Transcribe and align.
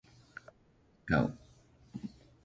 I 0.03 1.13
must 1.13 1.27
go. 1.29 1.33